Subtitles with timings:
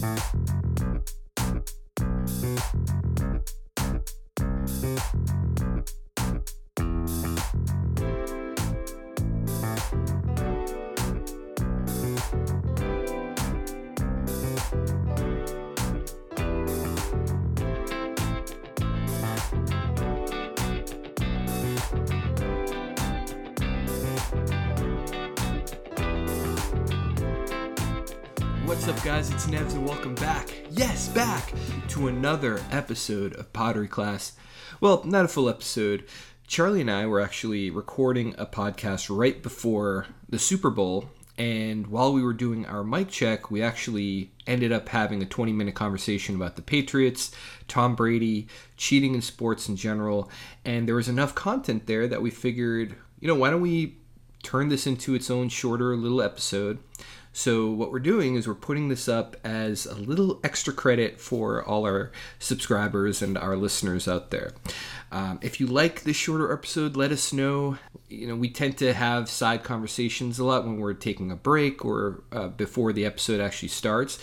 [0.00, 0.67] What's
[29.18, 29.30] guys?
[29.30, 30.48] It's Nevs, and welcome back.
[30.70, 31.52] Yes, back
[31.88, 34.34] to another episode of Poddery Class.
[34.80, 36.04] Well, not a full episode.
[36.46, 42.12] Charlie and I were actually recording a podcast right before the Super Bowl, and while
[42.12, 46.36] we were doing our mic check, we actually ended up having a 20 minute conversation
[46.36, 47.32] about the Patriots,
[47.66, 50.30] Tom Brady, cheating in sports in general,
[50.64, 53.96] and there was enough content there that we figured, you know, why don't we
[54.44, 56.78] turn this into its own shorter little episode?
[57.32, 61.62] So what we're doing is we're putting this up as a little extra credit for
[61.64, 64.52] all our subscribers and our listeners out there.
[65.12, 67.78] Um, if you like this shorter episode, let us know.
[68.08, 71.84] You know, we tend to have side conversations a lot when we're taking a break
[71.84, 74.18] or uh, before the episode actually starts.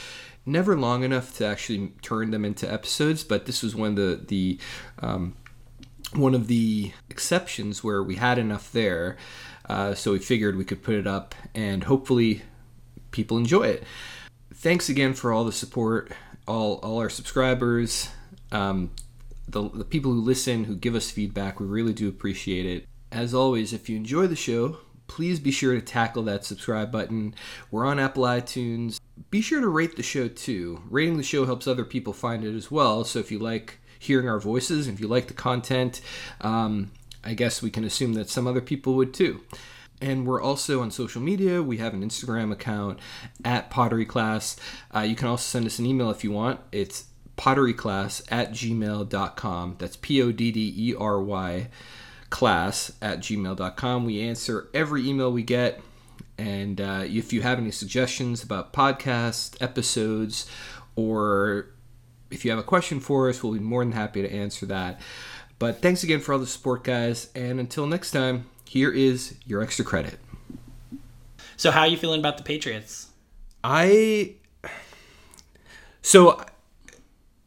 [0.45, 4.21] Never long enough to actually turn them into episodes, but this was one of the
[4.27, 4.59] the
[4.99, 5.35] um,
[6.13, 9.17] one of the exceptions where we had enough there.
[9.67, 12.43] Uh, so we figured we could put it up and hopefully
[13.15, 13.83] people enjoy it.
[14.53, 16.11] Thanks again for all the support,
[16.47, 18.09] all all our subscribers,
[18.51, 18.91] um,
[19.47, 21.59] the the people who listen, who give us feedback.
[21.59, 22.87] We really do appreciate it.
[23.11, 24.77] As always, if you enjoy the show,
[25.07, 27.33] please be sure to tackle that subscribe button.
[27.71, 28.99] We're on Apple iTunes.
[29.31, 30.81] Be sure to rate the show too.
[30.89, 33.05] Rating the show helps other people find it as well.
[33.05, 36.01] So if you like hearing our voices, if you like the content,
[36.41, 36.91] um,
[37.23, 39.41] I guess we can assume that some other people would too.
[40.01, 41.63] And we're also on social media.
[41.63, 42.99] We have an Instagram account
[43.43, 44.57] at Poddery Class.
[44.93, 46.59] Uh, you can also send us an email if you want.
[46.71, 47.05] It's
[47.37, 49.75] podderyclass at gmail.com.
[49.79, 51.69] That's P O D D E R Y
[52.29, 54.05] class at gmail.com.
[54.05, 55.81] We answer every email we get.
[56.37, 60.49] And uh, if you have any suggestions about podcast episodes
[60.95, 61.67] or
[62.29, 64.99] if you have a question for us, we'll be more than happy to answer that.
[65.59, 67.29] But thanks again for all the support, guys.
[67.33, 70.19] And until next time, here is your extra credit.
[71.57, 73.07] So how are you feeling about the Patriots?
[73.63, 74.35] I
[76.01, 76.43] so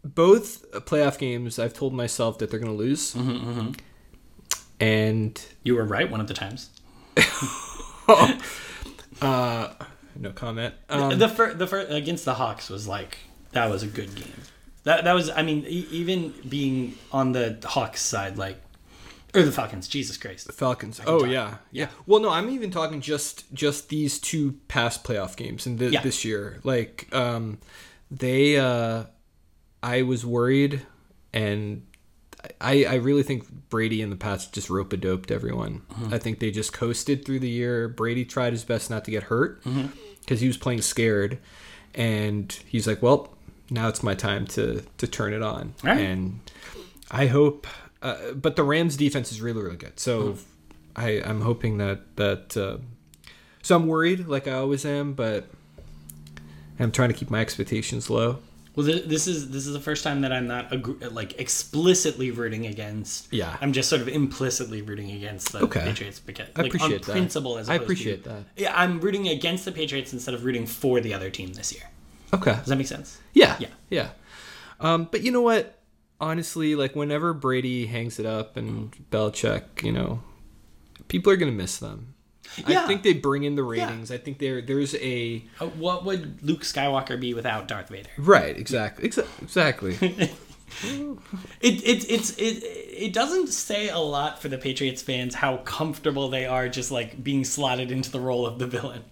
[0.05, 3.73] both playoff games I've told myself that they're going to lose, Mm-hmm,
[4.81, 6.71] and You were right one of the times.
[9.21, 9.75] uh,
[10.17, 10.75] no comment.
[10.89, 13.19] Um, the fir- the fir- against the Hawks was like
[13.53, 14.33] that was a good game.
[14.85, 18.57] That that was I mean e- even being on the Hawks side like
[19.35, 19.89] or the Falcons.
[19.89, 20.47] Jesus Christ.
[20.47, 21.01] the Falcons.
[21.07, 21.31] Oh talk.
[21.31, 21.89] yeah, yeah.
[22.07, 26.03] Well, no, I'm even talking just just these two past playoff games and th- Yeah.
[26.03, 26.61] this year.
[26.65, 27.59] Like, um,
[28.11, 29.05] they, uh,
[29.83, 30.83] I was worried,
[31.33, 31.85] and
[32.61, 35.83] I I really think Brady in the past just rope a doped everyone.
[35.91, 36.15] Mm-hmm.
[36.15, 37.89] I think they just coasted through the year.
[37.89, 39.87] Brady tried his best not to get hurt Mm-hmm.
[40.21, 41.39] because he was playing scared,
[41.95, 43.35] and he's like, well,
[43.71, 46.01] now it's my time to to turn it on, Right.
[46.01, 46.41] and
[47.11, 47.67] I hope.
[48.03, 49.99] Uh, but the Rams defense is really really good.
[49.99, 50.39] So Hmm.
[50.97, 52.79] I I'm hoping that that uh,
[53.63, 55.45] so I'm worried like I always am, but
[56.79, 58.39] I'm trying to keep my expectations low.
[58.77, 62.31] Well, th- this is this is the first time that I'm not ag- like explicitly
[62.31, 63.33] rooting against.
[63.33, 63.57] Yeah.
[63.61, 65.81] I'm just sort of implicitly rooting against the Okay.
[65.81, 67.13] Patriots because I like appreciate on that.
[67.13, 68.45] principle as I appreciate to, that.
[68.57, 71.83] Yeah, I'm rooting against the Patriots instead of rooting for the other team this year.
[72.33, 72.53] Okay.
[72.53, 73.19] Does that make sense?
[73.33, 73.57] Yeah.
[73.59, 73.69] Yeah.
[73.91, 74.11] Yeah.
[74.79, 75.78] Um, but you know what?
[76.21, 80.21] Honestly, like whenever Brady hangs it up and Belichick, you know,
[81.09, 82.15] people are gonna miss them.
[82.67, 84.11] I think they bring in the ratings.
[84.11, 88.09] I think there there's a Uh, what would Luke Skywalker be without Darth Vader?
[88.17, 89.97] right exactly exa- exactly.
[91.61, 96.29] It it it's it it doesn't say a lot for the Patriots fans how comfortable
[96.29, 99.03] they are just like being slotted into the role of the villain.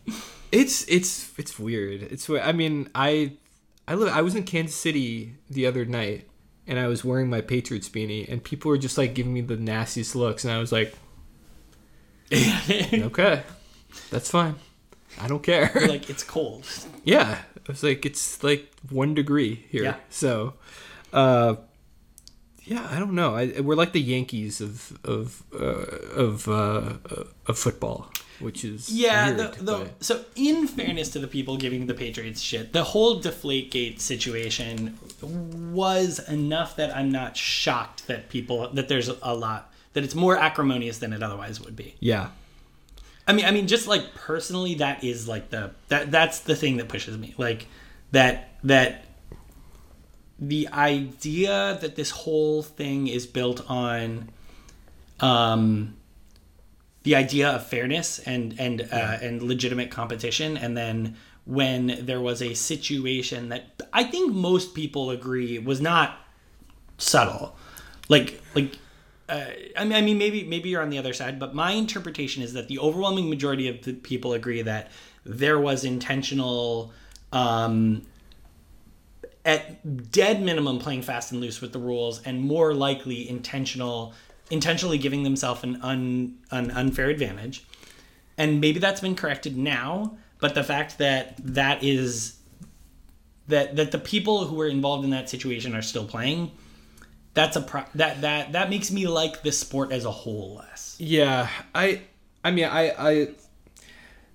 [0.52, 2.02] It's it's it's weird.
[2.02, 3.32] It's I mean I
[3.88, 6.28] I live I was in Kansas City the other night
[6.66, 9.56] and I was wearing my Patriots beanie and people were just like giving me the
[9.56, 10.94] nastiest looks and I was like,
[12.32, 13.42] okay,
[14.10, 14.56] that's fine.
[15.20, 15.70] I don't care.
[15.88, 16.66] like it's cold.
[17.04, 19.84] yeah, it was like it's like one degree here.
[19.84, 19.96] Yeah.
[20.10, 20.54] So,
[21.12, 21.56] uh,
[22.64, 23.36] yeah, I don't know.
[23.36, 25.86] I, we're like the Yankees of of uh,
[26.16, 26.94] of uh,
[27.46, 28.10] of football,
[28.40, 31.94] which is Yeah, weird, the, the, but- so in fairness to the people giving the
[31.94, 34.98] Patriots shit, the whole Deflategate situation
[35.72, 40.36] was enough that I'm not shocked that people that there's a lot that it's more
[40.36, 41.94] acrimonious than it otherwise would be.
[42.00, 42.28] yeah.
[43.28, 46.76] I mean, I mean, just like personally, that is like the that that's the thing
[46.76, 47.34] that pushes me.
[47.36, 47.66] Like
[48.12, 49.04] that that
[50.38, 54.28] the idea that this whole thing is built on
[55.18, 55.96] um,
[57.06, 62.42] the idea of fairness and and uh, and legitimate competition, and then when there was
[62.42, 66.18] a situation that I think most people agree was not
[66.98, 67.56] subtle,
[68.08, 68.78] like like.
[69.28, 69.44] Uh,
[69.76, 72.52] I mean, I mean, maybe maybe you're on the other side, but my interpretation is
[72.54, 74.90] that the overwhelming majority of the people agree that
[75.24, 76.92] there was intentional
[77.32, 78.02] um,
[79.44, 84.12] at dead minimum playing fast and loose with the rules and more likely intentional
[84.50, 87.64] intentionally giving themselves an un, an unfair advantage
[88.38, 92.36] and maybe that's been corrected now but the fact that that is
[93.48, 96.50] that that the people who were involved in that situation are still playing
[97.34, 100.96] that's a pro- that that that makes me like the sport as a whole less
[100.98, 102.02] Yeah, I,
[102.42, 103.28] I mean, I, I,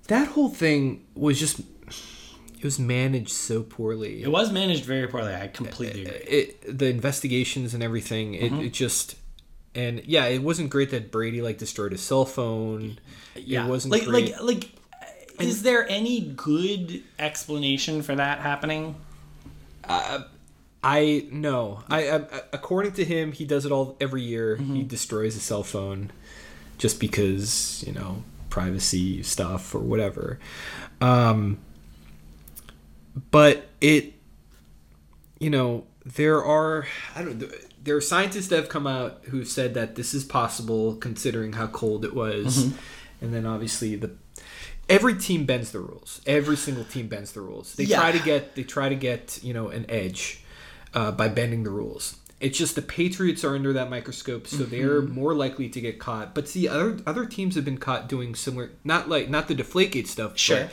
[0.07, 4.21] that whole thing was just, it was managed so poorly.
[4.21, 8.61] it was managed very poorly i completely agree It, the investigations and everything, it, Mm-hmm.
[8.65, 9.15] it just,
[9.75, 12.99] and yeah, it wasn't great that Brady like destroyed his cell phone.
[13.35, 14.31] yeah It wasn't like great.
[14.33, 14.69] like like
[15.39, 18.95] is there any good explanation for that happening
[20.83, 22.21] I no, I, I
[22.53, 24.57] according to him, he does it all every year.
[24.57, 24.75] Mm-hmm.
[24.75, 26.11] He destroys his cell phone
[26.77, 30.39] just because you know privacy stuff or whatever.
[30.99, 31.59] Um,
[33.29, 34.13] but it,
[35.39, 37.43] you know, there are I don't
[37.83, 41.67] there are scientists that have come out who've said that this is possible considering how
[41.67, 42.77] cold it was, Mm-hmm.
[43.25, 44.11] and then obviously the
[44.89, 46.21] every team bends the rules.
[46.25, 47.75] Every single team bends the rules.
[47.75, 47.97] They Yeah.
[47.97, 50.43] try to get they try to get you know an edge
[50.93, 52.17] uh, by bending the rules.
[52.39, 54.71] It's just the Patriots are under that microscope, so Mm-hmm.
[54.71, 56.33] they're more likely to get caught.
[56.35, 60.07] But see, other other teams have been caught doing similar, not like not the Deflategate
[60.07, 60.37] stuff.
[60.37, 60.69] Sure.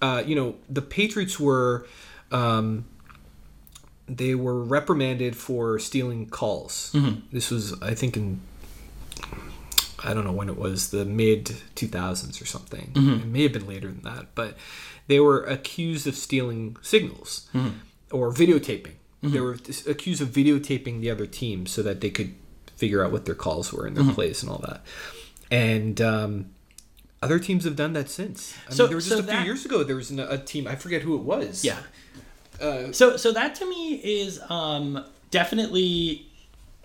[0.00, 1.86] But, uh, you know, the Patriots were,
[2.30, 2.84] um,
[4.08, 6.92] they were reprimanded for stealing calls.
[6.94, 7.20] Mm-hmm.
[7.32, 8.40] This was, I think, in
[10.04, 12.90] I don't know when it was, the mid 2000s or something.
[12.94, 13.12] Mm-hmm.
[13.22, 14.56] It may have been later than that, but
[15.08, 17.78] they were accused of stealing signals Mm-hmm.
[18.10, 18.92] or videotaping.
[19.22, 19.56] They were
[19.88, 22.34] accused of videotaping the other team so that they could
[22.76, 24.06] figure out what their calls were and Mm-hmm.
[24.06, 24.82] their plays and all that.
[25.50, 26.50] And um,
[27.22, 28.54] other teams have done that since.
[28.68, 29.82] I So- mean, there was just so a few that- years ago.
[29.82, 30.68] There was an, a team.
[30.68, 31.64] I forget who it was.
[31.64, 31.78] yeah
[32.60, 36.26] Uh, so so that to me is um definitely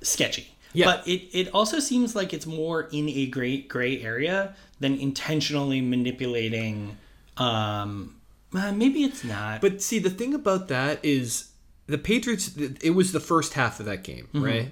[0.01, 0.85] sketchy Yeah.
[0.85, 5.81] but it it also seems like it's more in a gray gray area than intentionally
[5.81, 6.97] manipulating
[7.37, 8.15] um
[8.53, 11.51] uh, maybe it's not But see, the thing about that is
[11.87, 12.51] the Patriots.
[12.57, 14.69] It was the first half of that game, Mm-hmm, right?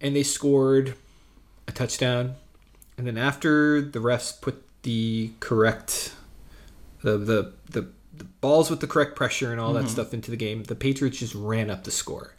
[0.00, 0.94] And they scored
[1.68, 2.36] a touchdown,
[2.96, 6.14] and then after the refs put the correct,
[7.02, 7.88] the the the,
[8.20, 9.84] the balls with the correct pressure and all Mm-hmm.
[9.86, 12.34] that stuff into the game, the Patriots just ran up the score.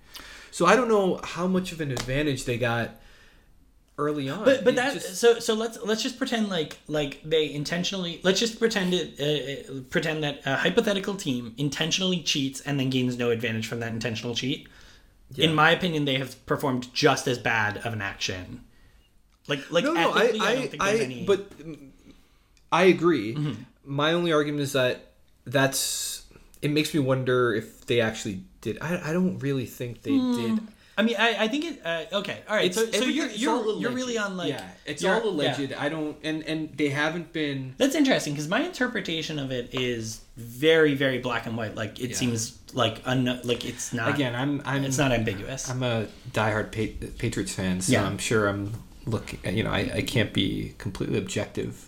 [0.52, 2.92] So I don't know how much of an advantage they got
[3.98, 4.44] early on.
[4.46, 8.20] but but It that just- so so let's let's just pretend like like they intentionally
[8.24, 12.90] let's just pretend it uh, uh, pretend that a hypothetical team intentionally cheats and then
[12.90, 14.68] gains no advantage from that intentional cheat.
[15.38, 18.66] In my opinion, they have performed just as bad of an action.
[19.48, 21.26] Like like no, no, I, I, I, don't think I, any.
[21.26, 21.50] but
[22.72, 23.36] I agree.
[23.36, 23.62] Mm-hmm.
[23.86, 25.11] My only argument is that
[25.46, 26.26] that's
[26.62, 28.78] it makes me wonder if they actually did.
[28.82, 30.36] I, I don't really think they Hmm.
[30.36, 30.60] did.
[30.98, 31.82] I mean, I, I think it.
[31.84, 32.72] Uh, okay, all right.
[32.76, 33.82] So, so you're you're, alleged.
[33.82, 35.60] you're really on like yeah, it's all alleged.
[35.60, 35.82] yeah.
[35.82, 37.74] I don't and and they haven't been.
[37.78, 41.76] That's interesting because my interpretation of it is very very black and white.
[41.76, 42.16] Like it Yeah.
[42.18, 45.70] seems like un, like it's not Again, I'm I'm it's not ambiguous.
[45.70, 48.06] I'm a diehard pa- Patriots fan, so Yeah.
[48.06, 48.74] I'm sure I'm
[49.06, 49.40] looking.
[49.58, 51.88] You know, I, I can't be completely objective.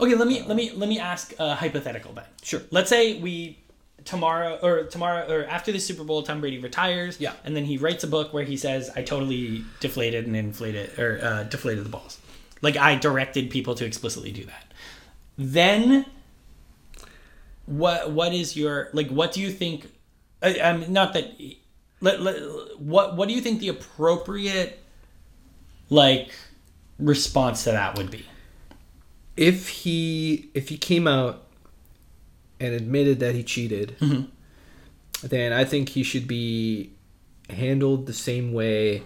[0.00, 2.24] Okay, let me let me let me ask a hypothetical then.
[2.42, 2.62] Sure.
[2.70, 3.58] Let's say we
[4.04, 7.20] tomorrow or tomorrow or after the Super Bowl, Tom Brady retires.
[7.20, 7.34] Yeah.
[7.44, 11.20] And then he writes a book where he says, "I totally deflated and inflated or
[11.22, 12.18] uh, deflated the balls,
[12.60, 14.72] like I directed people to explicitly do that."
[15.38, 16.06] Then,
[17.66, 19.08] what what is your like?
[19.08, 19.90] What do you think?
[20.42, 21.32] I, I'm not that.
[22.00, 22.36] Let, let,
[22.80, 24.82] what what do you think the appropriate
[25.88, 26.32] like
[26.98, 28.26] response to that would be?
[29.36, 31.42] If he if he came out
[32.60, 34.24] and admitted that he cheated, Mm-hmm.
[35.26, 36.90] then I think he should be
[37.50, 39.02] handled the same way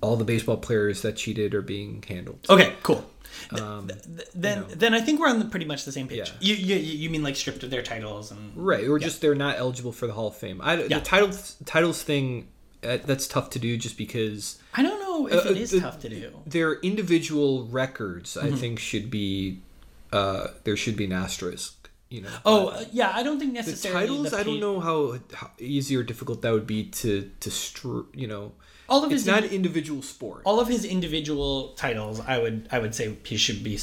[0.00, 2.38] all the baseball players that cheated are being handled.
[2.48, 3.04] Okay, cool.
[3.52, 4.74] Um, Th- then you know.
[4.74, 6.18] then I think we're on the, pretty much the same page.
[6.40, 6.54] Yeah.
[6.54, 9.58] You, you you mean like stripped of their titles and right, or just they're not
[9.58, 10.60] eligible for the Hall of Fame.
[10.62, 10.98] I, Yeah.
[10.98, 12.48] The titles titles thing
[12.82, 15.80] uh, that's tough to do just because I don't know if Uh, it is the-
[15.80, 16.30] tough to do.
[16.46, 18.54] their individual records Mm-hmm.
[18.54, 19.58] I think should be
[20.12, 21.74] uh, there should be an asterisk
[22.08, 22.28] you know.
[22.44, 24.30] Oh uh, yeah, I don't think necessarily the titles.
[24.32, 28.06] the I don't know how, how easy or difficult that would be to to str-
[28.14, 28.52] you know.
[28.88, 30.42] All of his not indi- individual sport.
[30.44, 32.18] all of his individual titles.
[32.18, 33.78] I would I would say he should be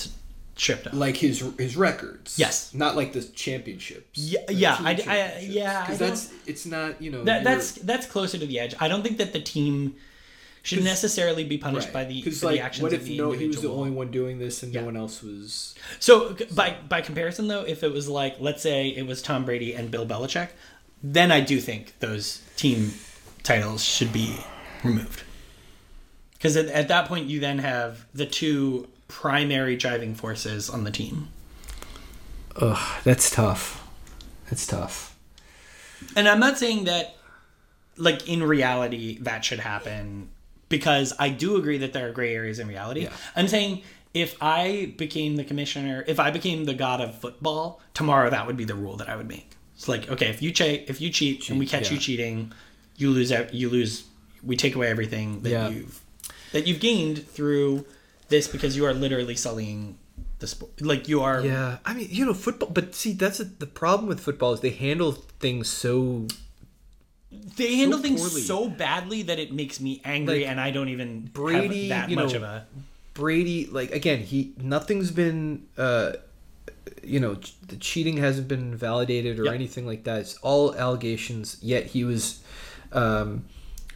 [0.58, 2.38] stripped like his his records.
[2.38, 2.74] Yes.
[2.74, 4.20] not like the championships.
[4.20, 8.38] Yeah, yeah, I- I- yeah, because that's it's not you know That, that's that's closer
[8.38, 8.75] to the edge.
[8.82, 9.96] I don't think that the team
[10.67, 13.31] should necessarily be punished by the for like the actions what of if the no
[13.31, 14.81] he was the only one doing this and Yeah.
[14.81, 18.62] no one else was So c- by by comparison, though, if it was like let's
[18.62, 20.50] say it was Tom Brady and Bill Belichick,
[21.01, 22.93] then I do think those team
[23.43, 24.38] titles should be
[24.83, 25.24] removed.
[26.33, 30.91] Because at, at that point, you then have the two primary driving forces on the
[30.91, 31.29] team.
[32.57, 33.88] Ugh, that's tough.
[34.50, 35.15] That's tough.
[36.15, 37.15] And I'm not saying that,
[37.95, 40.29] like in reality, that should happen
[40.69, 43.01] because I do agree that there are gray areas in reality.
[43.03, 43.13] Yeah.
[43.36, 43.83] I'm saying
[44.13, 48.57] if I became the commissioner, if I became the god of football tomorrow, that would
[48.57, 49.51] be the rule that I would make.
[49.75, 52.51] It's like okay, if you cheat, if you cheat, and we catch you cheating,
[52.95, 53.31] you lose.
[53.51, 54.05] You lose.
[54.43, 55.69] We take away everything that Yeah.
[55.69, 56.01] you've
[56.51, 57.86] that you've gained through
[58.29, 59.97] this because you are literally sullying
[60.39, 60.81] the sport.
[60.81, 61.41] Like you are.
[61.41, 62.69] Yeah, I mean, you know, football.
[62.69, 66.27] But see, that's a, the problem with football is they handle things so.
[67.31, 68.41] They handle things poorly.
[68.41, 72.10] so badly that it makes me angry, Like, and I don't even Brady, have that
[72.10, 72.67] you much know, of a.
[73.13, 76.13] Brady, like again, he nothing's been, uh,
[77.03, 79.53] you know, the cheating hasn't been validated or Yep.
[79.55, 80.19] anything like that.
[80.22, 81.57] It's all allegations.
[81.62, 82.39] Yet he was
[82.93, 83.46] um,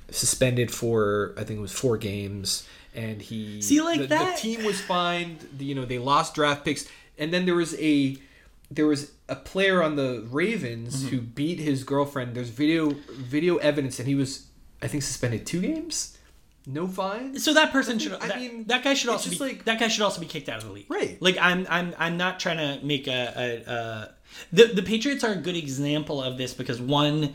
[0.09, 4.41] suspended for I think it was four games, and he See, like the, that- The
[4.41, 5.47] team was fined.
[5.59, 6.85] You know, they lost draft picks,
[7.17, 8.17] and then there was a
[8.71, 11.09] there was a player on the Ravens Mm-hmm.
[11.15, 12.33] who beat his girlfriend.
[12.35, 14.47] There's video video evidence, and he was
[14.81, 16.17] I think suspended two games.
[16.67, 17.37] No fine.
[17.39, 18.13] So that person should.
[18.13, 20.47] I that, mean, that guy should also be like- that guy should also be kicked
[20.47, 20.85] out of the league.
[20.89, 21.21] Right.
[21.21, 23.33] Like I'm I'm I'm not trying to make a,
[23.67, 24.15] a, a
[24.53, 27.33] the the Patriots are a good example of this because one,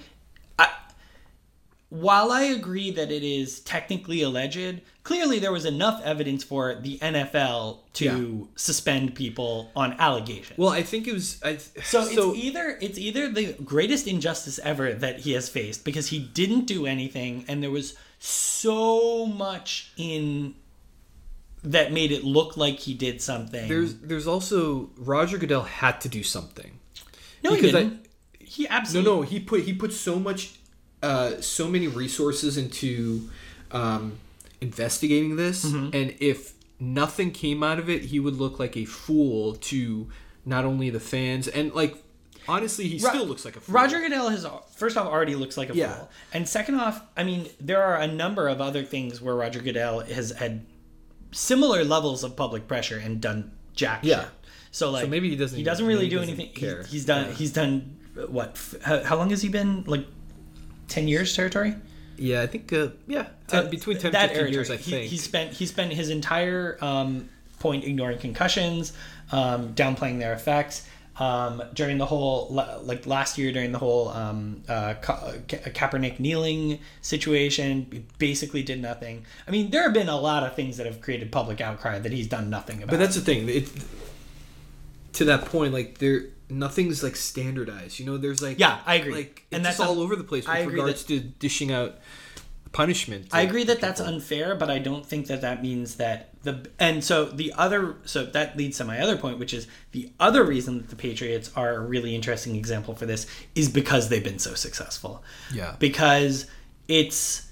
[1.89, 6.99] while I agree that it is technically alleged, clearly there was enough evidence for the
[6.99, 8.47] NFL to Yeah.
[8.57, 10.59] suspend people on allegations.
[10.59, 11.39] Well, I think it was.
[11.45, 16.09] I, So, it's either it's either the greatest injustice ever that he has faced because
[16.09, 20.55] he didn't do anything and there was so much in
[21.63, 23.69] that made it look like he did something.
[23.69, 26.79] there's there's also Roger Goodell had to do something.
[27.45, 28.07] no, he because I- didn't.
[28.41, 30.55] he absolutely No, no, he put he put so much,
[31.03, 33.29] uh, so many resources into
[33.73, 34.19] um,
[34.61, 35.97] investigating this, Mm-hmm.
[35.97, 40.09] and if nothing came out of it, he would look like a fool to
[40.45, 41.97] not only the fans and like
[42.49, 43.75] honestly, he Ro- still looks like a fool.
[43.75, 45.95] Roger Goodell has first off already looks like a Yeah.
[45.95, 49.61] fool, and second off, I mean there are a number of other things where Roger
[49.61, 50.65] Goodell has had
[51.33, 54.21] similar levels of public pressure and done jack Yeah.
[54.23, 54.29] shit.
[54.71, 56.55] So like maybe he doesn't he doesn't really he do doesn't anything.
[56.55, 56.83] care.
[56.83, 57.33] He's, he's done Yeah.
[57.35, 57.97] he's done
[58.29, 58.59] what?
[58.85, 60.07] how long has he been like?
[60.89, 61.75] Ten years territory.
[62.19, 65.03] Yeah, I think uh, yeah, 10, Uh, between ten and fifteen years, I think.
[65.03, 67.29] he, he spent he spent his entire um,
[67.59, 68.93] point ignoring concussions,
[69.33, 70.87] um, downplaying their effects.
[71.19, 72.49] Um, during the whole
[72.83, 78.63] like last year during the whole um, uh, Ka- Ka- Kaepernick kneeling situation, he basically
[78.63, 79.25] did nothing.
[79.49, 82.13] I mean, there have been a lot of things that have created public outcry that
[82.13, 82.91] he's done nothing about.
[82.91, 83.49] But that's the thing.
[83.49, 83.69] It,
[85.15, 87.99] to that point, like there, nothing's like standardized.
[87.99, 89.15] You know, there's like Yeah, I agree.
[89.15, 91.97] Like And that's all un- over the place with I agree regards to dishing out
[92.73, 93.29] punishment.
[93.33, 97.03] I agree that that's unfair, but I don't think that that means that the and
[97.03, 100.79] so the other so that leads to my other point, which is the other reason
[100.79, 104.55] that the Patriots are a really interesting example for this is because they've been so
[104.55, 105.25] successful.
[105.53, 105.77] Yeah.
[105.79, 106.47] Because
[106.87, 107.51] it's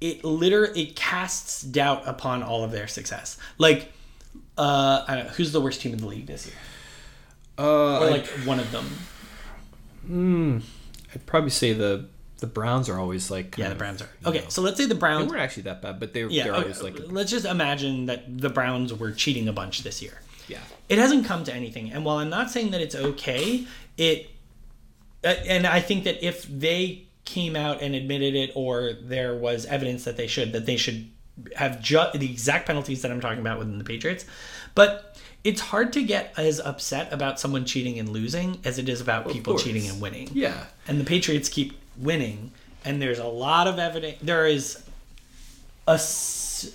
[0.00, 3.38] it literally it casts doubt upon all of their success.
[3.56, 3.90] Like
[4.58, 6.56] uh I don't know, who's the worst team in the league this year?
[7.58, 7.62] Uh,
[8.00, 10.62] Or I'd- like one of them.
[11.14, 12.06] I'd probably say the
[12.38, 14.08] the Browns are always like Yeah, the Browns are.
[14.26, 16.44] Okay, know, so let's say the they Browns weren't actually that bad, but they're Yeah,
[16.44, 20.02] they're okay, always like let's just imagine that the Browns were cheating a bunch this
[20.02, 20.20] year.
[20.48, 20.58] yeah.
[20.88, 24.30] It hasn't come to anything, and while I'm not saying that it's okay, it
[25.24, 29.64] uh, and I think that if they came out and admitted it, or there was
[29.66, 31.08] evidence that they should, that they should
[31.56, 34.24] have ju- the exact penalties that I'm talking about within the Patriots,
[34.74, 39.00] but it's hard to get as upset about someone cheating and losing as it is
[39.00, 40.64] about people cheating and winning Yeah.
[40.88, 42.50] and the Patriots keep winning,
[42.84, 44.18] and there's a lot of evidence.
[44.22, 44.82] There is
[45.86, 45.94] a,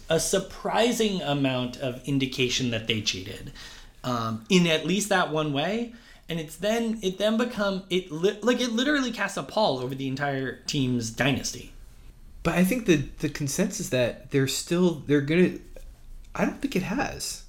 [0.10, 3.52] a surprising amount of indication that they cheated,
[4.04, 5.94] um, in at least that one way.
[6.30, 9.94] And it's then it then become it li- like it literally casts a pall over
[9.94, 11.71] the entire team's dynasty.
[12.44, 15.60] But I think the the consensus that they're still they're gonna.
[16.34, 17.44] I don't think it has.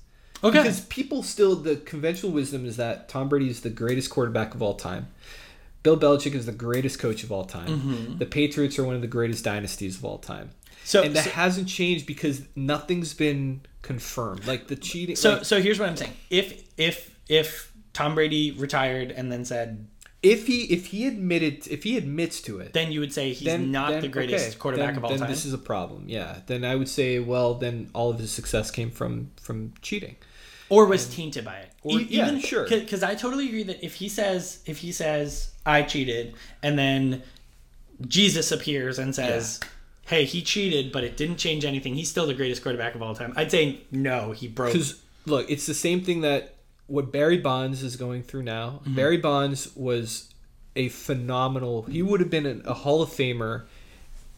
[0.45, 0.59] Okay.
[0.59, 4.63] Because people still the conventional wisdom is that Tom Brady is the greatest quarterback of
[4.63, 5.09] all time.
[5.83, 7.69] Bill Belichick is the greatest coach of all time.
[7.69, 8.19] Mm-hmm.
[8.19, 10.51] The Patriots are one of the greatest dynasties of all time.
[10.85, 14.47] So, and that so, hasn't changed because nothing's been confirmed.
[14.47, 15.17] Like the cheating.
[15.17, 16.13] so, like, so here's what I'm saying.
[16.31, 19.87] If if if Tom Brady retired and then said,
[20.23, 23.47] if he if he admitted if he admits to it, then you would say he's
[23.47, 25.29] then not then, the greatest okay, quarterback then, of all then time.
[25.29, 26.05] This is a problem.
[26.07, 26.38] Yeah.
[26.47, 30.17] Then I would say, well, then all of his success came from from cheating.
[30.69, 31.71] or was tainted by it.
[31.83, 32.69] Or- yeah, sure.
[32.69, 37.23] Because I totally agree that if he says if he says I cheated and then
[38.07, 39.61] Jesus appears and says,
[40.07, 41.95] "Hey, he cheated, but it didn't change anything.
[41.95, 44.33] He's still the greatest quarterback of all time." I'd say no.
[44.33, 44.73] He broke.
[44.73, 46.55] Because look, it's the same thing that
[46.93, 48.81] what Barry Bonds is going through now.
[48.83, 48.95] Mm-hmm.
[48.95, 50.29] Barry Bonds was
[50.77, 51.83] a phenomenal.
[51.85, 53.63] He would have been an, a Hall of Famer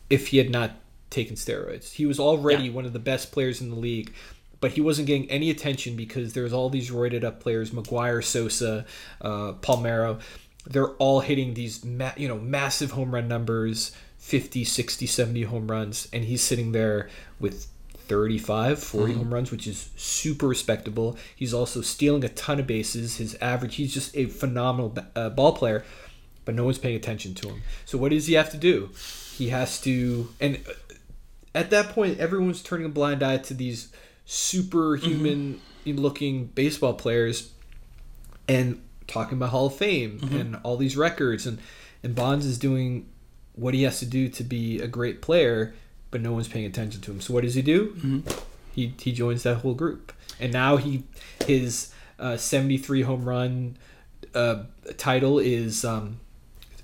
[0.09, 0.71] if he had not
[1.11, 1.93] taken steroids.
[1.95, 2.73] He was already Yeah.
[2.73, 4.13] one of the best players in the league,
[4.61, 8.87] but he wasn't getting any attention because there's all these roided up players: McGwire, Sosa,
[9.21, 10.21] uh, Palmeiro.
[10.67, 15.69] They're all hitting these, ma- you know, massive home run numbers, 50, 60, 70 home
[15.71, 17.67] runs, and he's sitting there with
[18.09, 19.19] 35, 40 Mm-hmm.
[19.23, 21.17] home runs, which is super respectable.
[21.35, 23.17] He's also stealing a ton of bases.
[23.17, 25.85] His average, he's just a phenomenal uh, ball player,
[26.45, 27.63] but no one's paying attention to him.
[27.85, 28.91] So what does he have to do?
[29.37, 30.73] He has to, and uh,
[31.55, 33.93] at that point, everyone's turning a blind eye to these
[34.27, 37.53] superhuman looking baseball players
[38.49, 41.59] and talking about Hall of Fame and all these records and
[42.03, 43.09] and Bonds is doing
[43.55, 45.75] what he has to do to be a great player,
[46.15, 47.21] but no one's paying attention to him.
[47.21, 48.23] So what does he do?
[48.73, 51.03] He he joins that whole group, and now he
[51.45, 53.77] his uh, seventy three home run
[54.35, 54.63] uh,
[54.97, 55.85] title is.
[55.85, 56.21] Um,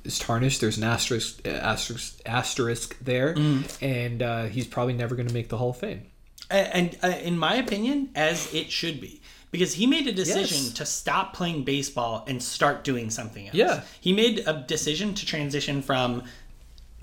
[0.02, 0.62] is tarnished.
[0.62, 3.36] There's an asterisk, asterisk, asterisk there,
[3.82, 6.06] and uh, he's probably never going to make the Hall of Fame.
[6.50, 9.20] and, and uh, in my opinion, as it should be.
[9.50, 10.72] Because he made a decision Yes.
[10.74, 13.54] to stop playing baseball and start doing something else.
[13.54, 13.82] Yeah.
[14.00, 16.22] He made a decision to transition from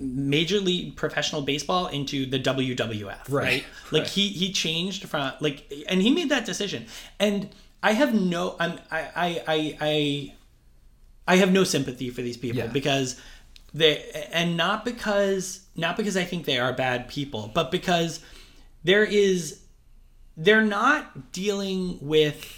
[0.00, 3.28] major league professional baseball into the WWF, right?
[3.28, 4.10] Right, Like right.
[4.10, 6.86] he he changed from like and he made that decision.
[7.18, 7.48] And
[7.82, 10.34] I have no I'm I I I I,
[11.26, 12.66] I have no sympathy for these people Yeah.
[12.68, 13.20] because
[13.74, 18.20] they and not because not because I think they are bad people, but because
[18.84, 19.60] there is
[20.36, 22.54] they're not dealing with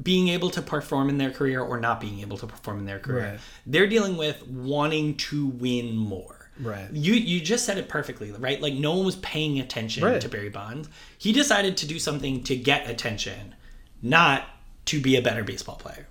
[0.00, 2.98] being able to perform in their career or not being able to perform in their
[3.00, 3.30] career.
[3.32, 3.40] Right.
[3.66, 6.39] They're dealing with wanting to win more.
[6.60, 6.90] Right.
[6.92, 8.60] You you just said it perfectly, right?
[8.60, 10.20] Like no one was paying attention Right.
[10.20, 10.88] to Barry Bonds.
[11.18, 13.54] He decided to do something to get attention,
[14.02, 14.44] not
[14.86, 16.06] to be a better baseball player.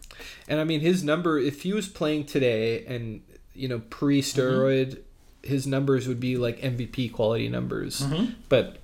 [0.47, 3.21] And I mean, his number, if he was playing today and,
[3.53, 4.99] you know, pre steroid,
[5.43, 8.01] his numbers would be like MVP quality numbers.
[8.01, 8.33] Mm-hmm.
[8.49, 8.77] But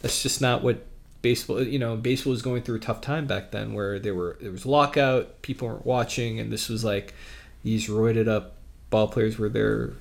[0.00, 0.84] that's just not what
[1.22, 4.36] baseball, you know, baseball was going through a tough time back then where there were,
[4.40, 7.14] there was lockout, people weren't watching, and this was like
[7.62, 8.56] these roided up
[8.90, 9.92] ball players were their,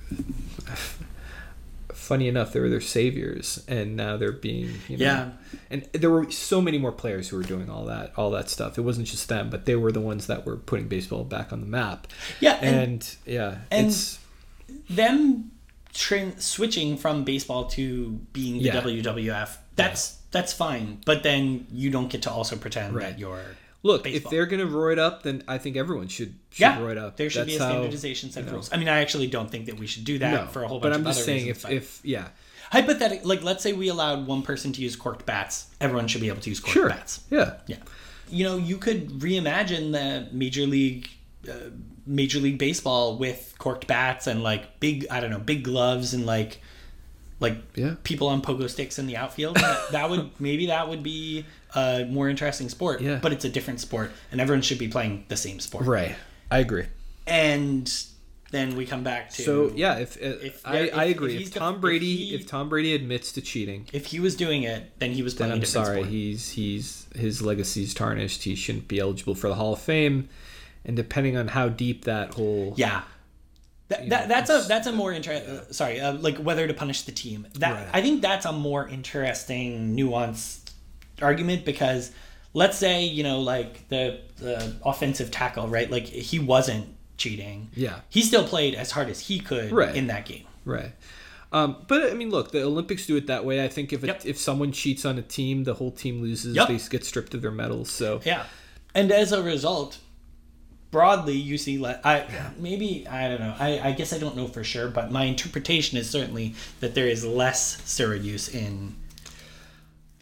[2.01, 3.63] funny enough, they were their saviors.
[3.67, 5.29] And now they're being, you know, Yeah.
[5.69, 8.77] and there were so many more players who were doing all that all that stuff
[8.77, 11.59] it wasn't just them but they were the ones that were putting baseball back on
[11.61, 12.07] the map
[12.39, 14.19] Yeah, and, and, yeah and- it's
[14.89, 15.51] them
[15.93, 18.81] train switching from baseball to being the Yeah.
[18.81, 19.57] WWF.
[19.75, 23.03] That's that's fine, but then you don't get to also pretend Right.
[23.11, 23.43] that you're
[23.83, 24.27] look baseball.
[24.27, 26.77] if they're gonna roid up then i think everyone should should yeah.
[26.77, 28.71] roid up There should be a That's how- standardization set of rules.
[28.71, 30.79] I mean, I actually don't think that we should do that no for a whole
[30.79, 31.23] bunch of other reasons.
[31.63, 32.27] but i'm just saying if if yeah
[32.71, 36.29] hypothetically, like let's say we allowed one person to use corked bats, everyone should be
[36.29, 37.23] able to use corked sure bats.
[37.29, 37.77] yeah Yeah.
[38.29, 41.09] You know, you could reimagine the major league
[41.49, 41.53] uh,
[42.05, 46.25] major league baseball with corked bats and like big I don't know, big gloves and
[46.25, 46.61] like
[47.41, 47.95] like Yeah.
[48.03, 49.55] people on pogo sticks in the outfield.
[49.57, 53.19] that, that would maybe that would be a more interesting sport, Yeah.
[53.21, 55.85] but it's a different sport and everyone should be playing the same sport.
[55.85, 56.15] right
[56.49, 56.85] i agree
[57.27, 57.91] And
[58.51, 61.53] then we come back to so yeah if, If I, there- I agree if if,
[61.53, 64.63] the- tom if brady he- if tom brady admits to cheating if he was doing
[64.63, 65.95] it, then he was then playing a I'm sorry.
[65.99, 66.07] sport.
[66.09, 68.43] He's he's his legacy's tarnished.
[68.43, 70.27] He shouldn't be eligible for the Hall of Fame.
[70.83, 73.03] And depending on how deep that whole Yeah.
[73.89, 75.59] That, that, that's a that's a more interesting.
[75.71, 77.45] Sorry, uh, like whether to punish the team.
[77.55, 77.87] That Right.
[77.93, 80.60] I think that's a more interesting, nuanced
[81.21, 82.11] argument because
[82.53, 85.89] let's say you know like the the offensive tackle, right?
[85.89, 87.69] Like he wasn't cheating.
[87.75, 87.99] Yeah.
[88.09, 89.95] he still played as hard as he could Right.
[89.95, 90.45] in that game.
[90.65, 90.91] right.
[91.53, 93.63] Um, but I mean, look, the Olympics do it that way.
[93.63, 94.21] I think if Yep.
[94.25, 96.55] if someone cheats on a team, the whole team loses.
[96.55, 96.67] Yep.
[96.69, 97.89] They get stripped of their medals.
[97.91, 98.45] So Yeah,
[98.95, 99.97] and as a result,
[100.91, 102.25] broadly you see le- I
[102.57, 103.55] maybe I don't know.
[103.59, 107.07] I, I guess I don't know for sure, but my interpretation is certainly that there
[107.07, 108.95] is less steroid use in.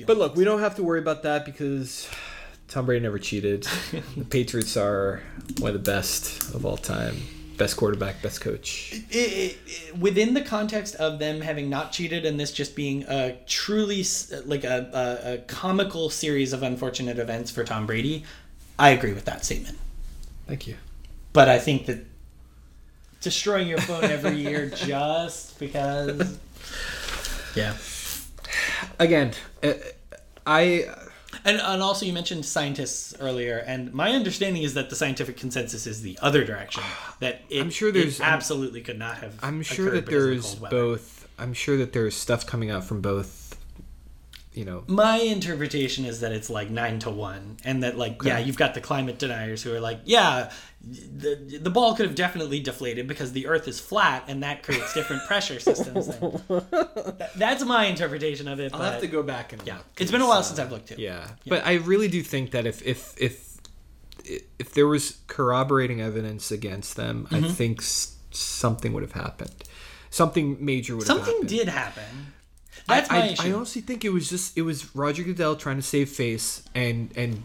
[0.07, 2.09] But look, we don't have to worry about that because
[2.67, 3.63] Tom Brady never cheated.
[4.15, 5.21] the Patriots are
[5.59, 7.15] one of the best of all time.
[7.57, 8.93] Best quarterback, best coach.
[9.09, 13.03] It, it, it- within the context of them having not cheated and this just being
[13.03, 14.05] a truly
[14.45, 14.89] like a,
[15.25, 18.23] a, a comical series of unfortunate events for Tom Brady,
[18.77, 19.77] I agree with that statement.
[20.47, 20.77] Thank you.
[21.33, 22.05] But I think that
[23.19, 26.39] destroying your phone every year just because.
[27.55, 27.75] Yeah.
[28.99, 29.73] Again, uh,
[30.45, 30.85] I
[31.45, 35.85] And, and also, you mentioned scientists earlier, and my understanding is that the scientific consensus
[35.85, 36.83] is the other direction.
[37.19, 39.35] That it, I'm sure there's- absolutely could not have.
[39.43, 41.27] I'm sure that there's both.
[41.37, 43.48] I'm sure that there's stuff coming out from both.
[44.51, 48.39] You know, My interpretation is that it's like nine to one, and that like yeah,
[48.39, 52.59] you've got the climate deniers who are like yeah, the the ball could have definitely
[52.59, 56.07] deflated because the Earth is flat, and that creates different pressure systems.
[56.07, 58.73] That- that's my interpretation of it.
[58.73, 60.71] I'll have to go back and yeah, look, it's been a while uh, since I've
[60.71, 60.95] looked too.
[60.97, 63.57] Yeah, but I really do think that if if if
[64.57, 67.49] if there was corroborating evidence against them, I Mm-hmm.
[67.53, 69.63] think s- something would have happened.
[70.09, 71.49] Something major would have Something happened.
[71.49, 72.33] did happen.
[72.89, 73.47] That's I, my I, issue.
[73.49, 77.11] I honestly think it was just it was Roger Goodell trying to save face and
[77.15, 77.43] and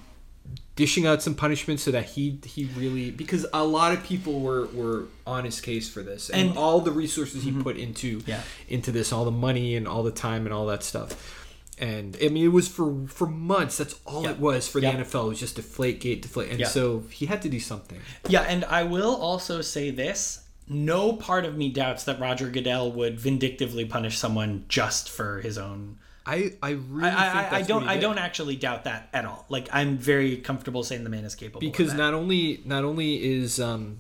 [0.77, 4.67] dishing out some punishment so that he he really because a lot of people were
[4.67, 6.59] were on his case for this and, And- Mm-hmm.
[6.59, 8.41] all the resources he put into Yeah.
[8.69, 11.41] into this all the money and all the time and all that stuff
[11.79, 14.31] and I mean it was for for months that's all Yep.
[14.33, 14.97] it was for Yep.
[14.97, 16.69] the NFL it was just deflate gate deflate and Yep.
[16.69, 20.41] so he had to do something Yeah, and I will also say this.
[20.67, 25.59] No part of me doubts that Roger Goodell would vindictively punish someone just for his
[25.59, 25.99] own.
[26.27, 27.87] I I really I, think I, I don't.
[27.87, 29.45] I don't actually doubt that at all.
[29.51, 31.61] Like I'm very comfortable saying the man is capable.
[31.61, 32.03] because of that.
[32.03, 33.99] not only not only is um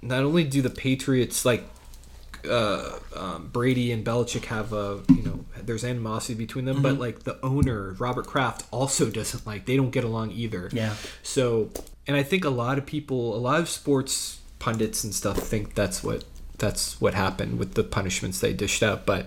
[0.00, 1.64] not only do the Patriots like
[2.48, 6.82] uh, um, Brady and Belichick have a you know there's animosity between them, Mm-hmm.
[6.84, 10.70] but like the owner Robert Kraft also doesn't like they don't get along either.
[10.72, 10.94] Yeah.
[11.22, 11.70] So
[12.06, 15.74] and I think a lot of people, a lot of sports pundits and stuff think
[15.74, 16.24] that's what
[16.58, 19.04] that's what happened with the punishments they dished out.
[19.06, 19.26] But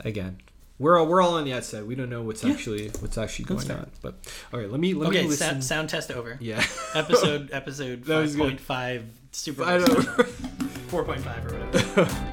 [0.00, 0.38] again,
[0.78, 1.84] we're all we're all on the outside.
[1.84, 3.78] We don't know what's actually what's actually going fair.
[3.78, 3.90] on.
[4.02, 4.14] But
[4.52, 5.48] all right, let me let me Okay, listen.
[5.48, 6.36] sound, sound test over.
[6.40, 6.64] yeah.
[6.94, 9.86] Episode episode five point five super I know.
[10.88, 12.28] four point five or whatever.